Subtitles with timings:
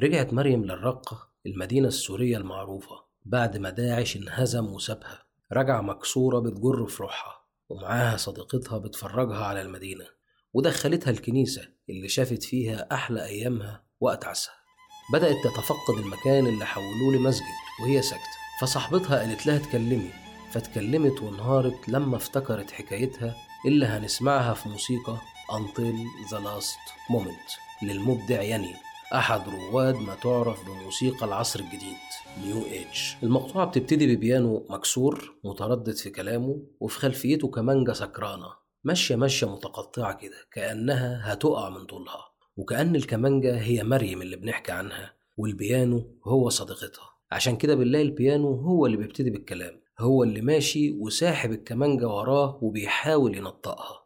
[0.00, 3.04] رجعت مريم للرقة المدينة السورية المعروفة.
[3.24, 5.22] بعد ما داعش انهزم وسابها.
[5.52, 10.04] رجع مكسورة بتجر في روحها ومعاها صديقتها بتفرجها على المدينة
[10.52, 14.54] ودخلتها الكنيسة اللي شافت فيها أحلى أيامها وقت عسها.
[15.12, 17.44] بدأت تتفقد المكان اللي حولوه لمسجد
[17.82, 18.38] وهي ساكتة.
[18.60, 20.10] فصاحبتها قالت لها اتكلمي
[20.52, 23.36] فاتكلمت وانهارت لما افتكرت حكايتها
[23.66, 25.16] اللي هنسمعها في موسيقى
[25.52, 25.94] Until
[26.30, 28.74] the Last Moment للمبدع ياني
[29.14, 31.96] أحد رواد ما تعرف بموسيقى العصر الجديد
[32.44, 38.46] نيو ايج المقطوعة بتبتدي ببيانو مكسور متردد في كلامه وفي خلفيته كمانجا سكرانة.
[38.84, 42.24] ماشية ماشية متقطعة كده كأنها هتقع من طولها.
[42.56, 47.10] وكأن الكمانجا هي مريم اللي بنحكي عنها والبيانو هو صديقتها.
[47.32, 53.36] عشان كده بنلاقي البيانو هو اللي بيبتدي بالكلام هو اللي ماشي وساحب الكمانجا وراه وبيحاول
[53.36, 54.02] ينطقها.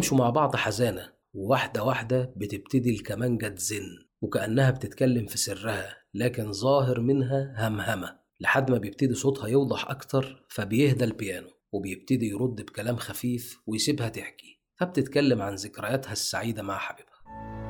[0.00, 3.84] بيمشوا مع بعض حزانة وواحدة واحدة بتبتدي الكمانجة تزن
[4.22, 8.18] وكأنها بتتكلم في سرها لكن ظاهر منها همهمة.
[8.40, 14.60] لحد ما بيبتدي صوتها يوضح أكتر فبيهدى البيانو وبيبتدي يرد بكلام خفيف ويسيبها تحكي.
[14.76, 17.69] فبتتكلم عن ذكرياتها السعيدة مع حبيبها.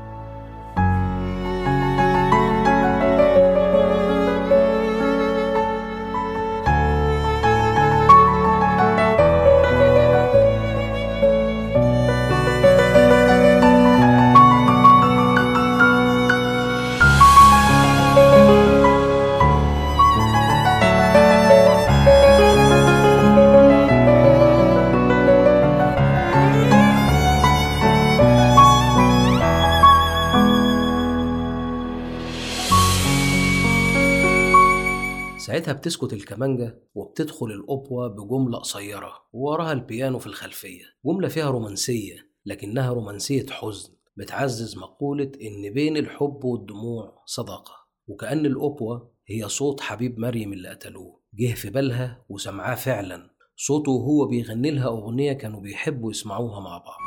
[35.61, 42.17] ساعتها بتسكت الكمانجة وبتدخل الأوبوا بجملة قصيرة ووراها البيانو في الخلفية جملة فيها رومانسية
[42.47, 47.73] لكنها رومانسية حزن بتعزز مقولة إن بين الحب والدموع صداقة
[48.07, 54.27] وكأن الأوبوا هي صوت حبيب مريم اللي قتلوه جه في بالها وسمعاه فعلا صوته وهو
[54.27, 57.01] بيغني لها أغنية كانوا بيحبوا يسمعوها مع بعض.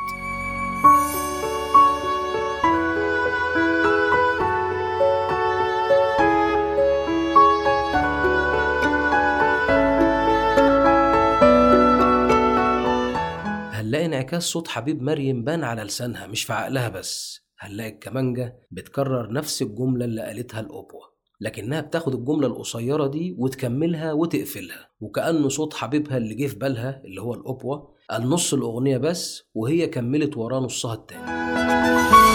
[13.94, 17.42] هنلاقي انعكاس صوت حبيب مريم بان على لسانها مش في عقلها بس.
[17.60, 21.02] هنلاقي الكمانجة بتكرر نفس الجملة اللي قالتها الأوبوا
[21.42, 24.90] لكنها بتاخد الجملة القصيرة دي وتكملها وتقفلها.
[25.00, 29.88] وكأنه صوت حبيبها اللي جه في بالها اللي هو الأوبوا قال نص الأغنية بس وهي
[29.88, 32.33] كملت وراه نصها التاني.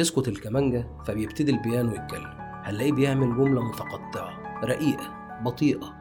[0.00, 5.94] بتسكت الكمانجة فبيبتدي البيانو يتكلم هنلاقيه بيعمل جملة متقطعة رقيقة بطيئة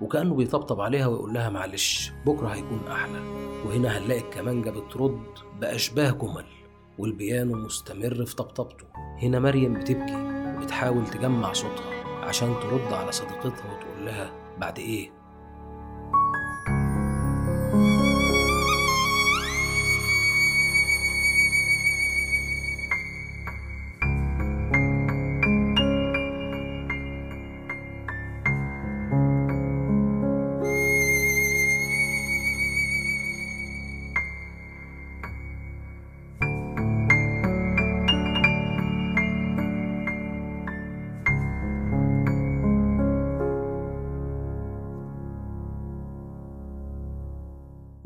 [0.00, 3.20] وكأنه بيطبطب عليها ويقول لها معلش بكرة هيكون أحلى.
[3.66, 5.20] وهنا هنلاقي الكمانجة بترد
[5.60, 6.44] بأشباه جمل
[6.98, 8.84] والبيانو مستمر في طبطبته.
[9.22, 10.16] هنا مريم بتبكي
[10.56, 15.15] وبتحاول تجمع صوتها عشان ترد على صديقتها وتقول لها بعد إيه؟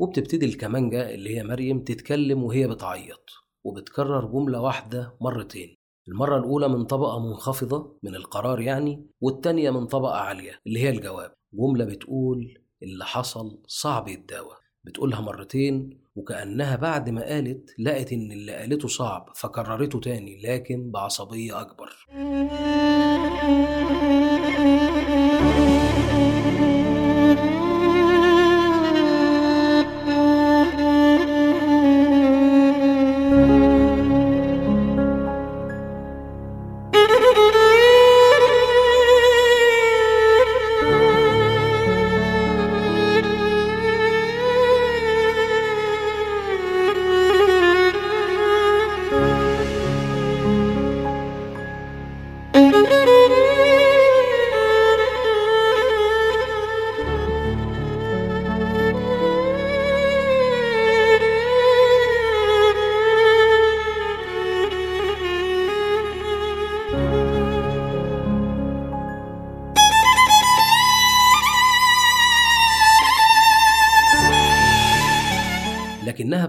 [0.01, 3.29] وبتبتدي الكمانجة اللي هي مريم تتكلم وهي بتعيط
[3.63, 5.77] وبتكرر جملة واحدة مرتين
[6.07, 11.33] المرة الأولى من طبقة منخفضة من القرار يعني والتانية من طبقة عالية اللي هي الجواب
[11.53, 18.53] جملة بتقول اللي حصل صعب يتداوى بتقولها مرتين وكأنها بعد ما قالت لقت إن اللي
[18.55, 21.89] قالته صعب فكررته تاني لكن بعصبية أكبر.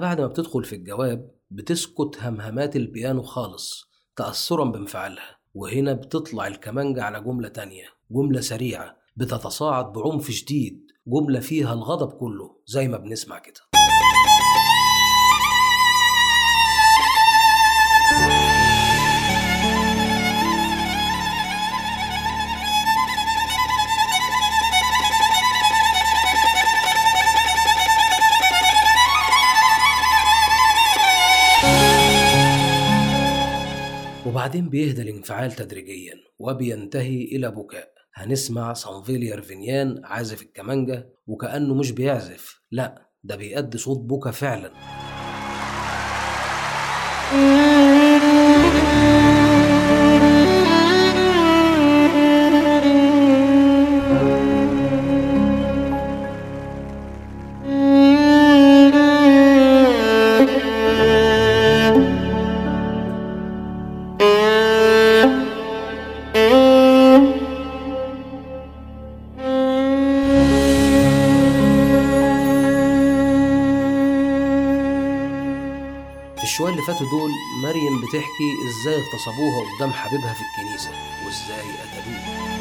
[0.02, 5.38] بعد ما بتدخل في الجواب بتسكت همهمات البيانو خالص تأثرا بانفعالها.
[5.54, 12.56] وهنا بتطلع الكمانجة على جملة تانية جملة سريعة بتتصاعد بعنف شديد جملة فيها الغضب كله
[12.66, 13.60] زي ما بنسمع كده.
[34.32, 37.92] وبعدين بيهدى الانفعال تدريجيا وبينتهي إلى بكاء.
[38.14, 44.72] هنسمع سامفيل يرفينيان عازف الكمانجة وكأنه مش بيعزف لا ده بيأدي صوت بكا فعلا.
[77.10, 77.30] دول
[77.62, 80.90] مريم بتحكي إزاي اغتصبوها قدام حبيبها في الكنيسة
[81.24, 82.52] وإزاي قتلوه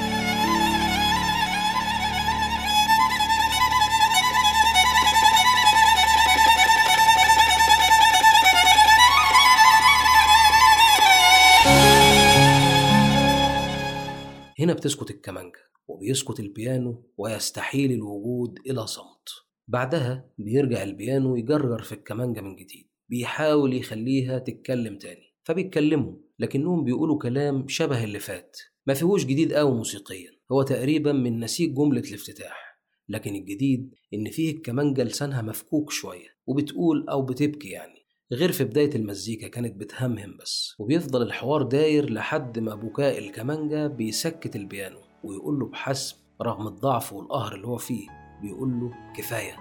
[14.60, 19.30] هنا بتسكت الكمانجة وبيسكت البيانو ويستحيل الوجود إلى صمت.
[19.68, 22.91] بعدها بيرجع البيانو يجرجر في الكمانجة من جديد.
[23.12, 25.36] بيحاول يخليها تتكلم تاني.
[25.44, 28.58] فبيتكلموا لكنهم بيقولوا كلام شبه اللي فات.
[28.88, 30.32] ما فيهوش جديد قوي موسيقيا.
[30.52, 32.82] هو تقريبا من نسيج جملة الافتتاح.
[33.10, 38.06] لكن الجديد إن فيه الكمانجة لسانها مفكوك شوية وبتقول أو بتبكي يعني.
[38.34, 40.76] غير في بداية المزيكا كانت بتهمهم بس.
[40.80, 47.56] وبيفضل الحوار داير لحد ما بكاء الكمانجة بيسكت البيانو ويقول له بحسم رغم الضعف والقهر
[47.56, 48.08] اللي هو فيه
[48.42, 49.56] بيقول له كفاية.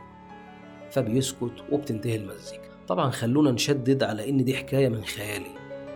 [0.91, 2.70] فبيسكت وبتنتهي المزيكا.
[2.91, 5.51] طبعا خلونا نشدد على إن دي حكاية من خيالي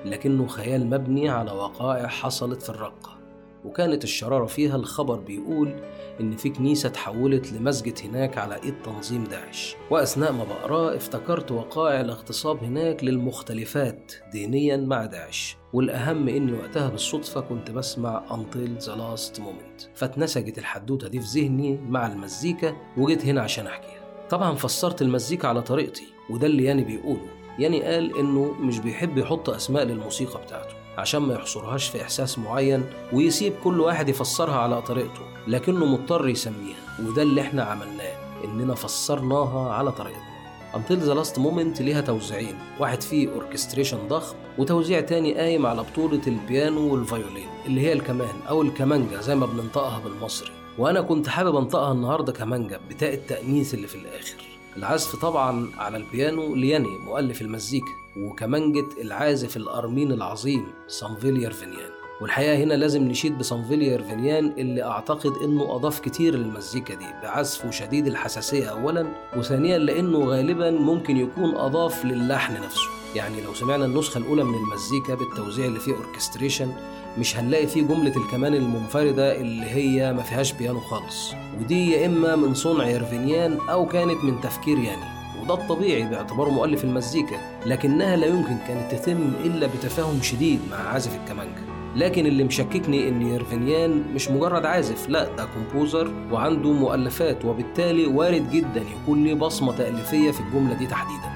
[0.05, 3.19] لكنه خيال مبني على وقائع حصلت في الرقة
[3.65, 5.75] وكانت الشرارة فيها الخبر بيقول
[6.21, 9.77] إن في كنيسة اتحولت لمسجد هناك على إيد تنظيم داعش.
[9.91, 17.41] وأثناء ما بقراه افتكرت وقائع الاغتصاب هناك للمختلفات دينيا مع داعش والأهم إني وقتها بالصدفة
[17.41, 19.87] كنت بسمع Until the Last Moment.
[19.95, 24.27] فاتنسجت الحدوتة دي في ذهني مع المزيكا وجيت هنا عشان أحكيها.
[24.31, 26.13] طبعا فسرت المزيكا على طريقتي.
[26.31, 27.26] وده اللي ياني بيقوله.
[27.59, 32.85] ياني قال إنه مش بيحب يحط أسماء للموسيقى بتاعته عشان ما يحصرهاش في إحساس معين
[33.12, 36.76] ويسيب كل واحد يفسرها على طريقته لكنه مضطر يسميها
[37.07, 40.35] وده اللي إحنا عملناه إننا فسرناها على طريقتنا.
[40.75, 46.21] Until the Last Moment ليها توزيعين واحد فيه orchestration ضخم وتوزيع تاني قايم على بطولة
[46.26, 50.50] البيانو وال violin اللي هي الكمان أو الكمانجة زي ما بننطقها بالمصري.
[50.78, 54.54] وأنا كنت حابب أنطقها النهاردة كمانجة بتاء التأنيث اللي في الآخر.
[54.76, 62.75] العزف طبعا على البيانو لياني مؤلف المزيكا وكمانجة العازف الأرميني العظيم سامفيل يرفينيان والحقيقة هنا
[62.75, 69.07] لازم نشيد بسامفيل يرفينيان اللي أعتقد إنه أضاف كتير للمزيكا دي بعزفه شديد الحساسية أولا
[69.37, 72.88] وثانيا لأنه غالبا ممكن يكون أضاف للحن نفسه.
[73.14, 76.73] يعني لو سمعنا النسخة الأولى من المزيكا بالتوزيع اللي فيه orchestration
[77.18, 81.33] مش هنلاقي فيه جملة الكمان المنفردة اللي هي ما فيهاش بيانو خالص.
[81.61, 86.85] ودي يا إما من صنع يرفينيان أو كانت من تفكير ياني وده الطبيعي باعتباره مؤلف
[86.85, 91.62] المزيكا لكنها لا يمكن كانت تتم إلا بتفاهم شديد مع عازف الكمانجا.
[91.97, 98.50] لكن اللي مشككني إن يرفينيان مش مجرد عازف لا ده composer وعنده مؤلفات وبالتالي وارد
[98.50, 101.34] جدا يكون ليه بصمة تأليفية في الجملة دي تحديدا.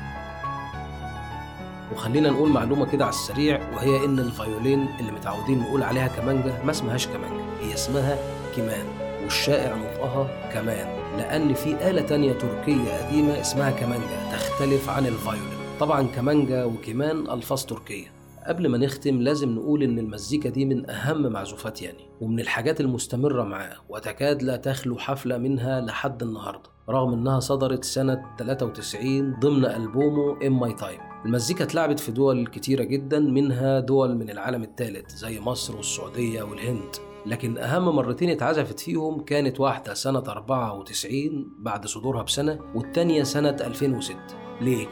[1.99, 6.63] وخلينا نقول معلومة كده على السريع وهي إن ال violin اللي متعودين نقول عليها كمانجا
[6.65, 8.19] ما اسمهاش كمانجا هي اسمها
[8.57, 8.87] كمان
[9.23, 10.87] والشائع نطقها كمان
[11.19, 15.59] لأن في آلة تانية تركية قديمة اسمها كمانجا تختلف عن ال violin.
[15.81, 18.07] طبعا كمانجا وكمان ألفاظ تركية.
[18.47, 23.43] قبل ما نختم لازم نقول إن المزيكا دي من أهم معزوفات ياني ومن الحاجات المستمرة
[23.43, 30.43] معاه وتكاد لا تخلو حفلة منها لحد النهاردة رغم إنها صدرت سنة 93 ضمن ألبومه
[30.43, 35.41] In My Time المزيكا اتلعبت في دول كتيرة جدا منها دول من العالم الثالث زي
[35.41, 36.97] مصر والسعودية والهند.
[37.27, 44.17] لكن أهم مرتين اتعزفت فيهم كانت واحدة سنة 94 بعد صدورها بسنة والتانية سنة 2006
[44.61, 44.87] ليه؟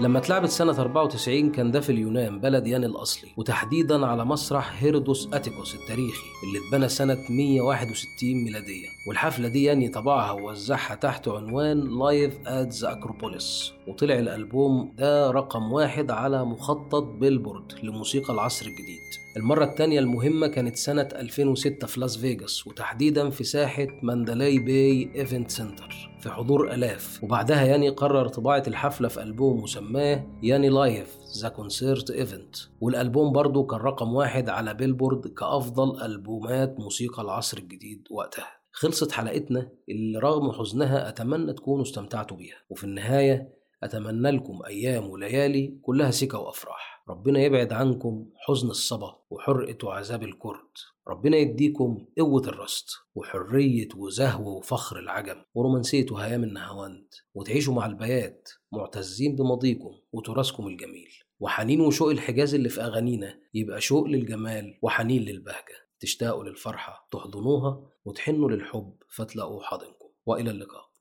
[0.00, 5.28] لما اتلعبت سنة 94 كان ده في اليونان بلد ياني الأصلي وتحديدا على مسرح هيرودوس
[5.32, 8.88] أتيكوس التاريخي اللي اتبنى سنة 161 ميلادية.
[9.08, 15.72] والحفلة دي ياني طبعها ووزعها تحت عنوان Live at the Acropolis وطلع الألبوم ده رقم
[15.72, 19.00] واحد على مخطط Billboard لموسيقى العصر الجديد.
[19.36, 25.50] المرة التانية المهمة كانت سنة 2006 في لاس فيجاس وتحديدا في ساحة Mandalay Bay Event
[25.50, 26.05] Center.
[26.26, 27.24] في حضور آلاف.
[27.24, 32.56] وبعدها ياني قرر طباعة الحفلة في ألبوم مسماه Yanni Live The Concert Event.
[32.80, 38.48] والألبوم برضه كان رقم واحد على Billboard كأفضل ألبومات موسيقى العصر الجديد وقتها.
[38.72, 42.56] خلصت حلقتنا اللي رغم حزنها أتمنى تكونوا استمتعتوا بيها.
[42.70, 43.48] وفي النهاية
[43.82, 47.04] أتمنى لكم أيام وليالي كلها سيكاه وأفراح.
[47.08, 50.65] ربنا يبعد عنكم حزن الصبا وحرقة وعذاب الكرد
[51.08, 57.14] ربنا يديكم قوة الرصد وحرية وزهو وفخر العجم ورومانسية وهيام النهاوند.
[57.34, 61.08] وتعيشوا مع البيات معتزين بماضيكم وتراثكم الجميل.
[61.40, 65.86] وحنين وشوق الحجاز اللي في أغانينا يبقى شوق للجمال وحنين للبهجة.
[66.00, 70.08] تشتاقوا للفرحة تحضنوها وتحنوا للحب فتلاقوه حاضنكم.
[70.26, 70.95] وإلى اللقاء.